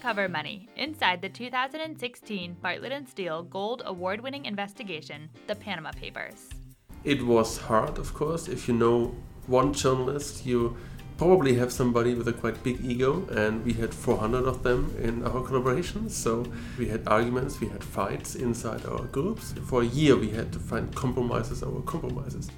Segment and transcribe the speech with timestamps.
[0.00, 6.48] Cover Money inside the 2016 Bartlett and Steele Gold Award winning investigation, the Panama Papers.
[7.04, 8.48] It was hard, of course.
[8.48, 9.14] If you know
[9.46, 10.76] one journalist, you
[11.18, 15.22] probably have somebody with a quite big ego, and we had 400 of them in
[15.26, 16.08] our collaboration.
[16.08, 16.46] So
[16.78, 19.52] we had arguments, we had fights inside our groups.
[19.66, 22.50] For a year, we had to find compromises over compromises.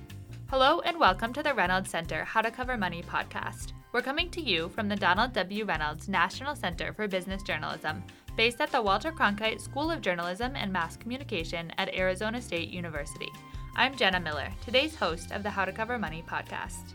[0.49, 3.73] Hello, and welcome to the Reynolds Center How to Cover Money podcast.
[3.93, 5.67] We're coming to you from the Donald W.
[5.67, 8.03] Reynolds National Center for Business Journalism,
[8.39, 13.29] based at the Walter Cronkite School of Journalism and Mass Communication at Arizona State University.
[13.77, 16.95] I'm Jenna Miller, today's host of the How to Cover Money podcast.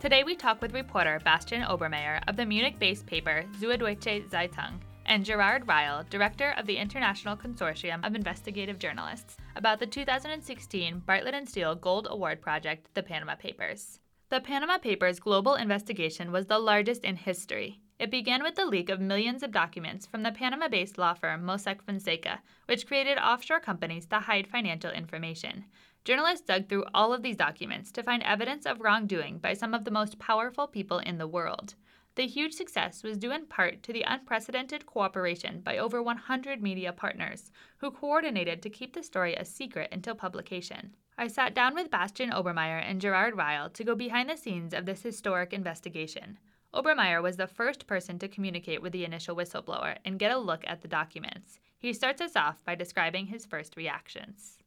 [0.00, 5.26] Today we talk with reporter Bastian Obermeier of the Munich based paper Süddeutsche Zeitung and
[5.26, 11.46] Gerard Ryle, director of the International Consortium of Investigative Journalists, about the 2016 Bartlett and
[11.46, 13.98] Steele Gold Award project, The Panama Papers.
[14.32, 17.82] The Panama Papers global investigation was the largest in history.
[17.98, 21.44] It began with the leak of millions of documents from the Panama based law firm
[21.44, 25.66] Mossack Fonseca, which created offshore companies to hide financial information.
[26.06, 29.84] Journalists dug through all of these documents to find evidence of wrongdoing by some of
[29.84, 31.74] the most powerful people in the world.
[32.14, 36.94] The huge success was due in part to the unprecedented cooperation by over 100 media
[36.94, 40.96] partners, who coordinated to keep the story a secret until publication.
[41.18, 44.86] I sat down with Bastian Obermeier and Gerard Ryle to go behind the scenes of
[44.86, 46.38] this historic investigation.
[46.74, 50.64] Obermeier was the first person to communicate with the initial whistleblower and get a look
[50.66, 51.60] at the documents.
[51.78, 54.58] He starts us off by describing his first reactions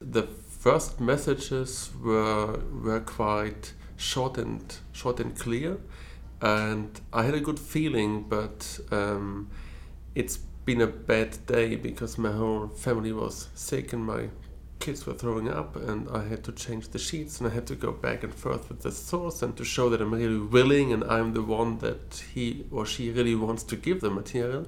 [0.00, 5.78] the first messages were were quite short and short and clear,
[6.40, 8.24] and I had a good feeling.
[8.28, 9.50] But um,
[10.14, 14.28] it's been a bad day because my whole family was sick and my
[14.80, 17.74] kids were throwing up, and I had to change the sheets and I had to
[17.74, 21.04] go back and forth with the source and to show that I'm really willing and
[21.04, 24.66] I'm the one that he or she really wants to give the material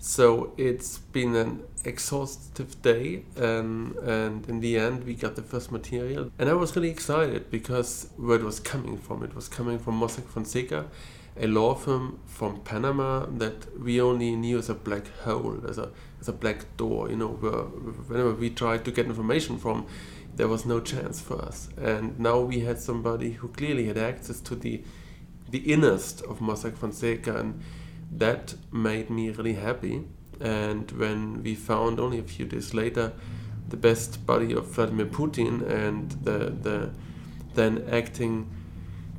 [0.00, 5.72] so it's been an exhaustive day, and, and in the end, we got the first
[5.72, 6.30] material.
[6.38, 9.98] And I was really excited because where it was coming from, it was coming from
[9.98, 10.86] Mossack Fonseca,
[11.36, 15.90] a law firm from Panama that we only knew as a black hole, as a,
[16.26, 17.08] a black door.
[17.08, 17.62] You know, where,
[18.08, 19.86] whenever we tried to get information from,
[20.34, 21.68] there was no chance for us.
[21.76, 24.82] And now we had somebody who clearly had access to the
[25.50, 27.62] the innerst of Mossack Fonseca and
[28.12, 30.04] that made me really happy.
[30.40, 33.12] And when we found only a few days later
[33.68, 36.90] the best buddy of Vladimir Putin and the, the
[37.54, 38.50] then acting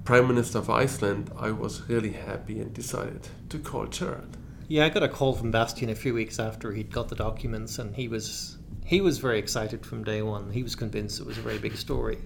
[0.06, 4.38] Prime Minister of Iceland, I was really happy and decided to call Gerard.
[4.70, 7.80] Yeah, I got a call from Bastian a few weeks after he'd got the documents,
[7.80, 10.52] and he was he was very excited from day one.
[10.52, 12.20] He was convinced it was a very big story.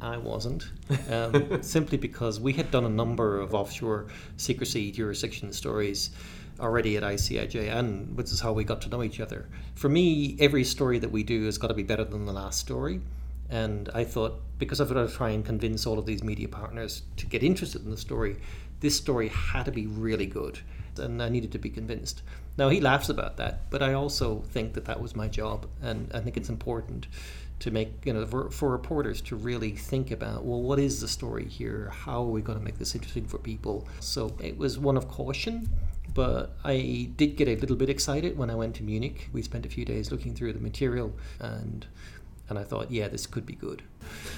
[0.00, 0.70] I wasn't,
[1.10, 4.06] um, simply because we had done a number of offshore
[4.38, 6.12] secrecy jurisdiction stories
[6.60, 9.46] already at ICIJ, and which is how we got to know each other.
[9.74, 12.58] For me, every story that we do has got to be better than the last
[12.58, 13.02] story.
[13.50, 17.02] And I thought, because I've got to try and convince all of these media partners
[17.18, 18.38] to get interested in the story,
[18.80, 20.58] this story had to be really good.
[20.98, 22.22] And I needed to be convinced.
[22.58, 25.66] Now, he laughs about that, but I also think that that was my job.
[25.82, 27.06] And I think it's important
[27.58, 31.08] to make you know for, for, reporters to really think about well what is the
[31.08, 34.78] story here how are we going to make this interesting for people so it was
[34.78, 35.66] one of caution
[36.16, 39.28] but I did get a little bit excited when I went to Munich.
[39.34, 41.86] We spent a few days looking through the material and
[42.48, 43.82] and I thought, yeah, this could be good.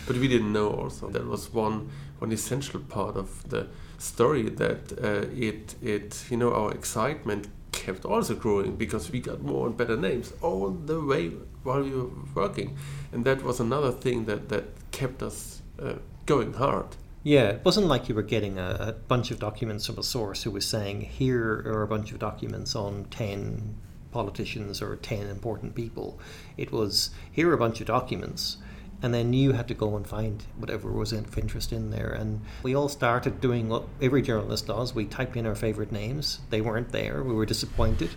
[0.07, 4.93] But we didn't know also that was one one essential part of the story that
[5.03, 9.77] uh, it it you know our excitement kept also growing because we got more and
[9.77, 11.33] better names all the way
[11.63, 12.77] while we were working,
[13.13, 15.95] and that was another thing that that kept us uh,
[16.27, 16.97] going hard.
[17.25, 20.45] Yeah, it wasn't like you were getting a, a, bunch of documents from a source
[20.45, 23.75] who was saying, here are a bunch of documents on 10
[24.11, 26.19] politicians or 10 important people.
[26.57, 28.59] It was, here are a bunch of documents
[29.03, 32.10] and then you had to go and find whatever was of interest in there.
[32.10, 34.95] And we all started doing what every journalist does.
[34.95, 36.41] We type in our favorite names.
[36.51, 37.22] They weren't there.
[37.22, 38.10] We were disappointed.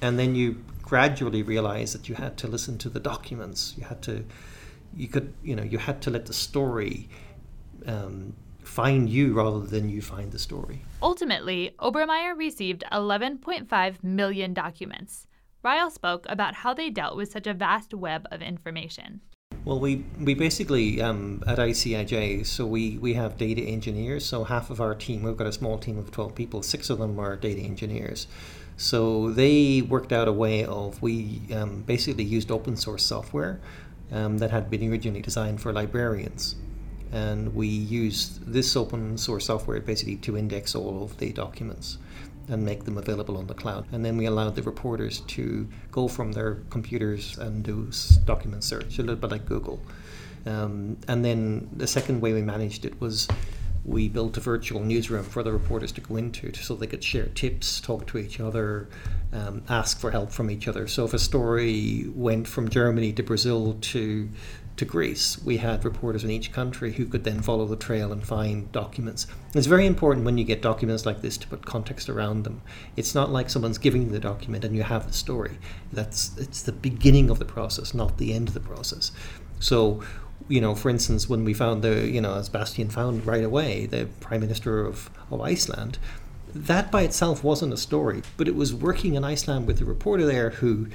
[0.00, 3.74] And then you gradually realize that you had to listen to the documents.
[3.76, 4.24] You had to,
[4.94, 7.08] you could, you know, you had to let the story
[7.86, 8.34] um,
[8.66, 10.82] find you rather than you find the story.
[11.02, 15.26] Ultimately, Obermeier received 11.5 million documents.
[15.62, 19.20] Ryle spoke about how they dealt with such a vast web of information.
[19.64, 24.24] Well, we, we basically, um, at ICIJ, so we, we have data engineers.
[24.24, 26.98] So half of our team, we've got a small team of 12 people, six of
[26.98, 28.28] them are data engineers.
[28.76, 33.60] So they worked out a way of, we um, basically used open source software
[34.12, 36.56] um, that had been originally designed for librarians.
[37.12, 41.98] And we used this open source software basically to index all of the documents.
[42.48, 43.86] and make them available on the cloud.
[43.92, 47.90] And then we allowed the reporters to go from their computers and do
[48.24, 49.80] document search, a little bit like Google.
[50.46, 53.26] Um, and then the second way we managed it was
[53.84, 57.26] we built a virtual newsroom for the reporters to go into so they could share
[57.26, 58.88] tips, talk to each other,
[59.32, 60.86] um, ask for help from each other.
[60.86, 64.28] So if a story went from Germany to Brazil to
[64.76, 68.26] to Greece, we had reporters in each country who could then follow the trail and
[68.26, 69.26] find documents.
[69.54, 72.60] It's very important when you get documents like this to put context around them.
[72.96, 75.58] It's not like someone's giving you the document and you have the story.
[75.92, 79.12] That's it's the beginning of the process, not the end of the process.
[79.60, 80.02] So
[80.48, 83.86] you know, for instance, when we found the, you know, as Bastian found right away,
[83.86, 85.98] the Prime Minister of, of Iceland,
[86.54, 90.24] that by itself wasn't a story, but it was working in Iceland with a reporter
[90.24, 90.86] there who,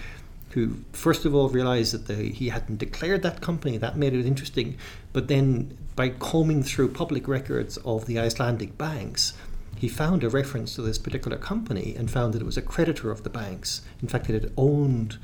[0.54, 3.78] who first of all realized that the, he hadn't declared that company.
[3.78, 4.78] That made it interesting.
[5.14, 9.34] But then by combing through public records of the Icelandic banks,
[9.78, 13.12] he found a reference to this particular company and found that it was a creditor
[13.12, 13.82] of the banks.
[14.02, 15.18] In fact, it had owned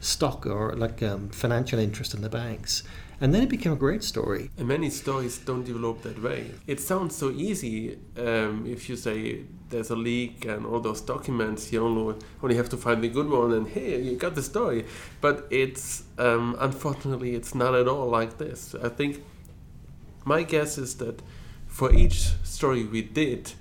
[0.00, 2.82] stock or like um, financial interest in the banks.
[3.20, 4.50] And then it became a great story.
[4.56, 6.52] And many stories don't develop that way.
[6.68, 11.72] It sounds so easy um, if you say there's a leak and all those documents,
[11.72, 14.86] you only, only have to find the good one and hey, you got the story.
[15.20, 18.76] But it's, um, unfortunately, it's not at all like this.
[18.80, 19.24] I think
[20.24, 21.20] my guess is that
[21.66, 23.52] for each story we did,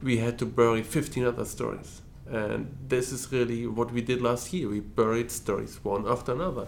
[0.00, 2.00] we had to bury 15 other stories.
[2.30, 4.68] And this is really what we did last year.
[4.68, 6.66] We buried stories one after another.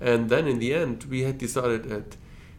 [0.00, 2.16] And then in the end, we had decided at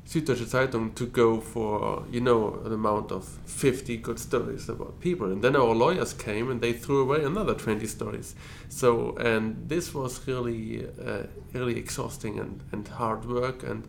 [0.07, 5.31] Süddeutsche Zeitung to go for, you know, an amount of 50 good stories about people.
[5.31, 8.35] And then our lawyers came and they threw away another 20 stories.
[8.69, 11.23] So, and this was really, uh,
[11.53, 13.63] really exhausting and, and hard work.
[13.63, 13.87] And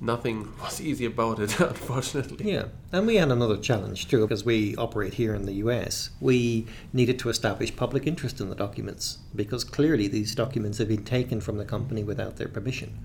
[0.00, 2.52] nothing was easy about it, unfortunately.
[2.52, 6.10] Yeah, and we had another challenge too, because we operate here in the US.
[6.20, 11.04] We needed to establish public interest in the documents because clearly these documents had been
[11.04, 12.98] taken from the company without their permission.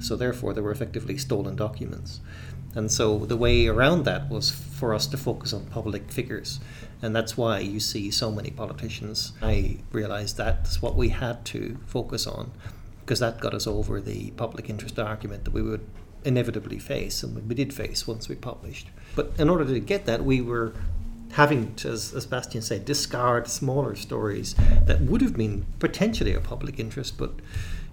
[0.00, 2.20] So, therefore, they were effectively stolen documents.
[2.74, 6.60] And so, the way around that was for us to focus on public figures.
[7.02, 9.32] And that's why you see so many politicians.
[9.42, 12.52] I realized that's what we had to focus on
[13.00, 15.84] because that got us over the public interest argument that we would
[16.24, 18.88] inevitably face, and we did face once we published.
[19.14, 20.74] But in order to get that, we were
[21.32, 26.42] having to, as, as Bastian said, discard smaller stories that would have been potentially of
[26.42, 27.32] public interest, but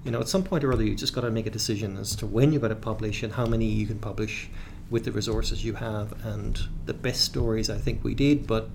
[0.04, 2.16] you know, at some point or other, you just got to make a decision as
[2.16, 4.50] to when you're going to publish and how many you can publish
[4.90, 6.14] with the resources you have.
[6.26, 8.70] And the best stories, I think we did, but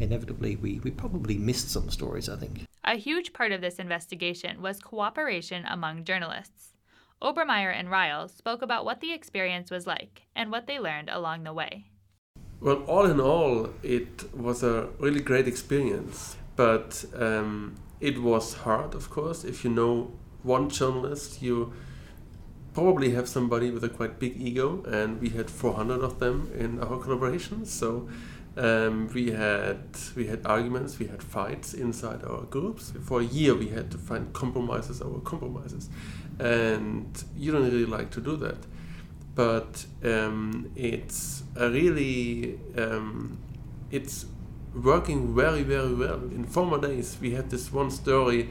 [0.00, 2.64] inevitably, we, we probably missed some stories, I think.
[2.84, 6.70] A huge part of this investigation was cooperation among journalists.
[7.20, 11.44] Obermeier and Ryle spoke about what the experience was like and what they learned along
[11.44, 11.86] the way.
[12.60, 18.94] Well, all in all, it was a really great experience, but um, it was hard,
[18.94, 19.44] of course.
[19.44, 20.12] If you know
[20.42, 21.72] one journalist, you
[22.74, 26.80] probably have somebody with a quite big ego, and we had 400 of them in
[26.80, 27.64] our collaboration.
[27.64, 28.08] So
[28.56, 29.78] um, we had
[30.16, 32.92] we had arguments, we had fights inside our groups.
[33.04, 35.88] For a year, we had to find compromises over compromises,
[36.38, 38.58] and you don't really like to do that.
[39.34, 43.38] But um, it's a really um,
[43.90, 44.26] it's
[44.74, 46.20] working very very well.
[46.22, 48.48] In former days, we had this one story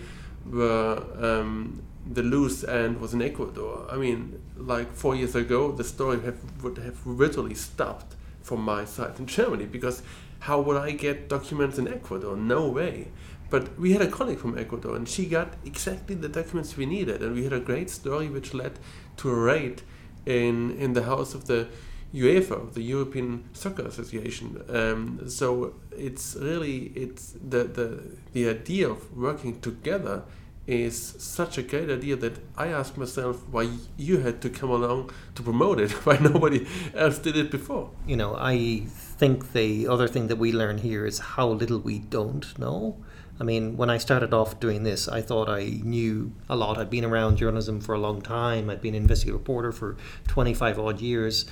[0.50, 3.86] where um, the loose end was in Ecuador.
[3.90, 8.16] I mean, like four years ago, the story have, would have literally stopped
[8.48, 10.02] from my side in Germany because
[10.40, 12.38] how would I get documents in Ecuador?
[12.38, 13.10] No way.
[13.50, 17.22] But we had a colleague from Ecuador and she got exactly the documents we needed.
[17.22, 18.80] And we had a great story which led
[19.18, 19.82] to a raid
[20.26, 21.68] in, in the house of the
[22.14, 24.64] UEFA, the European Soccer Association.
[24.70, 27.88] Um, so it's really it's the, the
[28.32, 30.24] the idea of working together
[30.68, 35.12] is such a great idea that I asked myself why you had to come along
[35.36, 37.90] to promote it, why nobody else did it before.
[38.06, 42.00] You know, I think the other thing that we learn here is how little we
[42.00, 42.98] don't know.
[43.40, 46.78] I mean, when I started off doing this, I thought I knew a lot.
[46.78, 48.70] I'd been around journalism for a long time.
[48.70, 49.96] I'd been an investigative reporter for
[50.28, 51.46] 25 odd years.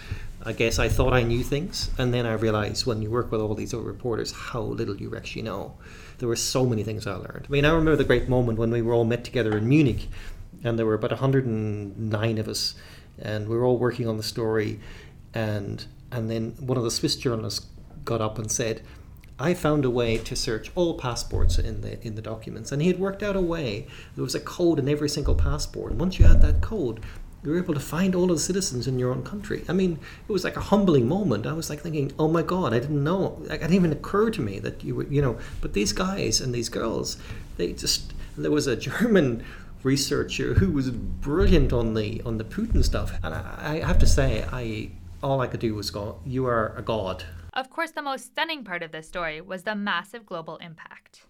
[0.44, 3.42] I guess I thought I knew things, and then I realized when you work with
[3.42, 5.76] all these other reporters how little you actually know
[6.18, 7.46] there were so many things I learned.
[7.48, 10.08] I mean, I remember the great moment when we were all met together in Munich,
[10.64, 12.76] and there were about 109 of us,
[13.20, 14.80] and we were all working on the story,
[15.34, 17.66] and and then one of the Swiss journalists
[18.06, 18.82] got up and said,
[19.38, 22.88] I found a way to search all passports in the in the documents, and he
[22.88, 23.88] had worked out a way.
[24.16, 27.02] There was a code in every single passport, and once you had that code,
[27.44, 29.64] you were able to find all of the citizens in your own country.
[29.70, 31.46] I mean, it was like a humbling moment.
[31.46, 33.40] I was like thinking, oh my God, I didn't know.
[33.46, 36.56] It didn't even occur to me that you were, you know, but these guys and
[36.56, 37.18] these girls,
[37.58, 39.44] they just, there was a German
[39.84, 43.14] researcher who was brilliant on the on the Putin stuff.
[43.22, 46.74] And I, I have to say, I all I could do was go, "You are
[46.76, 50.58] a god." Of course, the most stunning part of this story was the massive global
[50.58, 51.26] impact.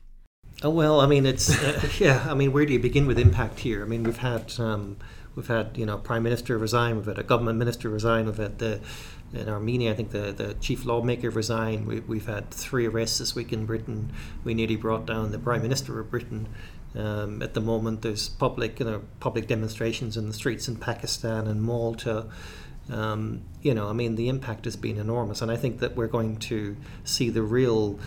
[0.64, 2.26] Oh well, I mean, it's uh, yeah.
[2.30, 3.84] I mean, where do you begin with impact here?
[3.84, 4.98] I mean, we've had um,
[5.36, 8.80] we've had you know prime minister resign, we've had a government minister resign, we've the
[9.34, 11.88] in Armenia, I think the, the chief lawmaker resigned.
[11.88, 14.12] We, we've had three arrests this week in Britain.
[14.44, 16.48] We nearly brought down the prime minister of Britain.
[16.96, 21.48] Um, at the moment, there's public, you know, public demonstrations in the streets in Pakistan
[21.48, 22.28] and Malta.
[22.92, 26.08] Um, you know, I mean, the impact has been enormous, and I think that we're
[26.08, 28.00] going to see the real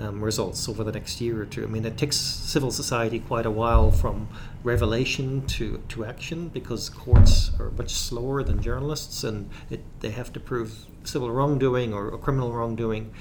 [0.00, 1.64] um, results over the next year or two.
[1.64, 4.28] I mean, it takes civil society quite a while from
[4.62, 10.32] revelation to, to action because courts are much slower than journalists, and it, they have
[10.34, 13.12] to prove civil wrongdoing or, or criminal wrongdoing.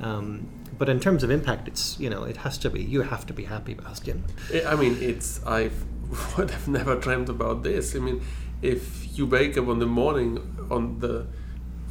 [0.00, 0.48] Um,
[0.78, 2.82] but in terms of impact, it's you know it has to be.
[2.82, 4.24] You have to be happy, Bastian.
[4.66, 5.70] I mean, it's I
[6.36, 7.94] would have never dreamt about this.
[7.94, 8.22] I mean,
[8.62, 10.38] if you wake up on the morning
[10.70, 11.26] on the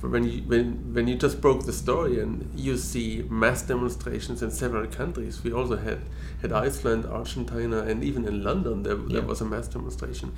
[0.01, 4.51] when you when when you just broke the story and you see mass demonstrations in
[4.51, 5.43] several countries.
[5.43, 5.99] We also had
[6.41, 9.19] had Iceland, Argentina, and even in London there, yeah.
[9.19, 10.33] there was a mass demonstration,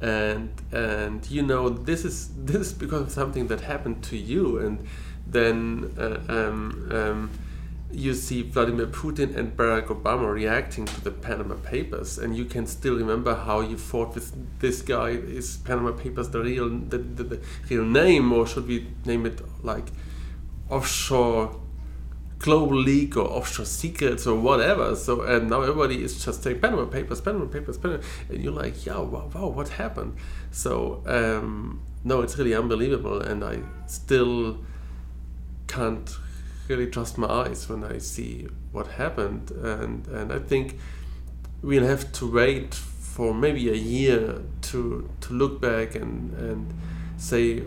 [0.00, 4.58] and and you know this is this is because of something that happened to you,
[4.58, 4.86] and
[5.26, 7.30] then uh, um, um,
[7.90, 12.66] you see Vladimir Putin and Barack Obama reacting to the Panama Papers, and you can
[12.66, 15.10] still remember how you fought with this guy.
[15.10, 17.40] Is Panama Papers the real the, the, the
[17.70, 19.86] real name, or should we name it like
[20.68, 21.58] offshore
[22.38, 24.94] global leak or offshore secrets or whatever?
[24.94, 28.84] So and now everybody is just saying Panama Papers, Panama Papers, Panama, and you're like,
[28.84, 30.16] yeah, wow, wow what happened?
[30.50, 34.58] So um, no, it's really unbelievable, and I still
[35.68, 36.16] can't
[36.68, 40.78] really trust my eyes when I see what happened, and and I think
[41.62, 46.74] we'll have to wait for maybe a year to to look back and and
[47.16, 47.62] say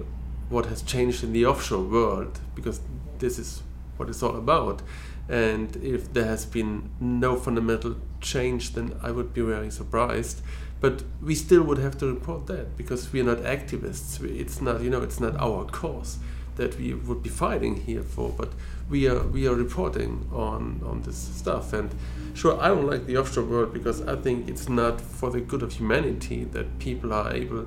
[0.49, 2.81] what has changed in the offshore world because
[3.19, 3.63] this is
[3.97, 4.81] what it's all about.
[5.29, 10.41] And if there has been no fundamental change, then I would be very surprised.
[10.81, 14.21] But we still would have to report that because we are not activists.
[14.23, 16.17] It's not, you know, it's not our cause
[16.55, 18.29] that we would be fighting here for.
[18.29, 18.53] But
[18.91, 21.89] we are we are reporting on on this stuff and
[22.33, 25.63] sure i don't like the offshore world because i think it's not for the good
[25.63, 27.65] of humanity that people are able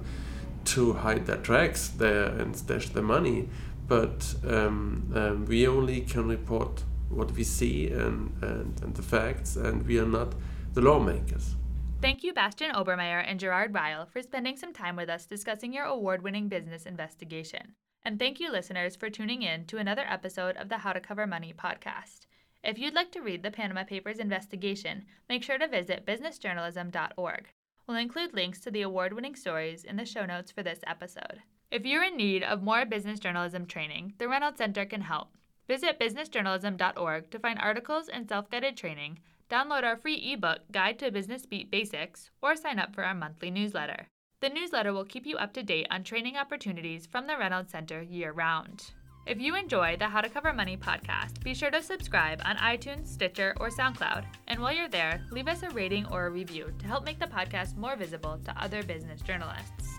[0.64, 3.48] to hide their tracks there and stash their money
[3.88, 9.56] but um, um, we only can report what we see and, and, and the facts
[9.56, 10.34] and we are not
[10.74, 11.56] the lawmakers
[12.00, 15.86] Thank you, Bastian Obermeier and Gerard Ryle, for spending some time with us discussing your
[15.86, 17.76] award winning business investigation.
[18.04, 21.26] And thank you, listeners, for tuning in to another episode of the How to Cover
[21.26, 22.26] Money podcast.
[22.62, 27.48] If you'd like to read the Panama Papers investigation, make sure to visit businessjournalism.org.
[27.86, 31.40] We'll include links to the award winning stories in the show notes for this episode.
[31.70, 35.28] If you're in need of more business journalism training, the Reynolds Center can help.
[35.66, 39.18] Visit businessjournalism.org to find articles and self guided training,
[39.50, 43.50] download our free ebook, Guide to Business Beat Basics, or sign up for our monthly
[43.50, 44.08] newsletter.
[44.44, 48.02] The newsletter will keep you up to date on training opportunities from the Reynolds Center
[48.02, 48.90] year round.
[49.24, 53.08] If you enjoy the How to Cover Money podcast, be sure to subscribe on iTunes,
[53.08, 54.26] Stitcher, or SoundCloud.
[54.48, 57.26] And while you're there, leave us a rating or a review to help make the
[57.26, 59.94] podcast more visible to other business journalists.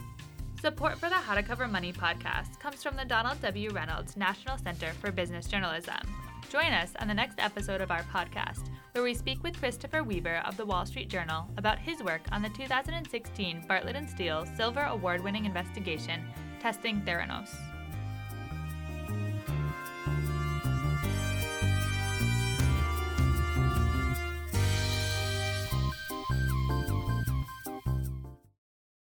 [0.62, 3.72] Support for the How to Cover Money podcast comes from the Donald W.
[3.72, 5.98] Reynolds National Center for Business Journalism.
[6.52, 10.42] Join us on the next episode of our podcast, where we speak with Christopher Weaver
[10.46, 14.84] of the Wall Street Journal about his work on the 2016 Bartlett and Steele Silver
[14.84, 16.24] Award winning investigation,
[16.62, 17.54] Testing Theranos.